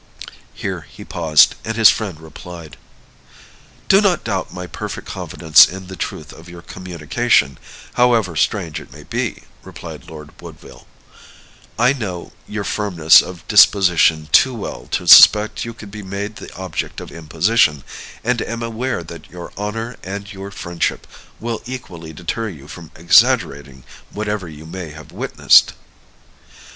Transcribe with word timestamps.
Here 0.55 0.81
he 0.89 1.05
paused, 1.05 1.53
and 1.63 1.77
his 1.77 1.91
friend 1.91 2.19
replied: 2.19 2.75
"Do 3.87 4.01
not 4.01 4.23
doubt 4.23 4.51
my 4.51 4.65
perfect 4.65 5.05
confidence 5.05 5.67
in 5.69 5.85
the 5.85 5.95
truth 5.95 6.33
of 6.33 6.49
your 6.49 6.63
communication, 6.63 7.59
however 7.93 8.35
strange 8.35 8.79
it 8.79 8.91
may 8.91 9.03
be," 9.03 9.43
replied 9.61 10.07
Lord 10.09 10.31
Woodville, 10.41 10.87
"I 11.77 11.93
know 11.93 12.31
your 12.47 12.63
firmness 12.63 13.21
of 13.21 13.47
disposition 13.47 14.27
too 14.31 14.55
well 14.55 14.87
to 14.89 15.05
suspect 15.07 15.65
you 15.65 15.73
could 15.75 15.91
be 15.91 16.01
made 16.01 16.37
the 16.37 16.51
object 16.55 16.99
of 16.99 17.11
imposition, 17.11 17.83
and 18.23 18.41
am 18.41 18.63
aware 18.63 19.03
that 19.03 19.29
your 19.29 19.53
honor 19.55 19.97
and 20.01 20.33
your 20.33 20.49
friendship 20.49 21.05
will 21.39 21.61
equally 21.67 22.11
deter 22.11 22.49
you 22.49 22.67
from 22.67 22.89
exaggerating 22.95 23.83
whatever 24.09 24.49
you 24.49 24.65
may 24.65 24.89
have 24.89 25.11
witnessed." 25.11 25.73